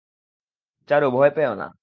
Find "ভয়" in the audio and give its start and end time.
1.11-1.31